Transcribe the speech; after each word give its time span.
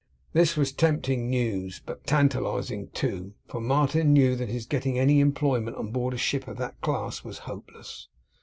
This 0.33 0.57
was 0.57 0.71
tempting 0.71 1.29
news, 1.29 1.79
but 1.85 2.07
tantalising 2.07 2.87
too; 2.87 3.35
for 3.47 3.61
Martin 3.61 4.13
knew 4.13 4.35
that 4.35 4.49
his 4.49 4.65
getting 4.65 4.97
any 4.97 5.19
employment 5.19 5.77
on 5.77 5.91
board 5.91 6.15
a 6.15 6.17
ship 6.17 6.47
of 6.47 6.57
that 6.57 6.81
class 6.81 7.23
was 7.23 7.37
hopeless. 7.37 8.07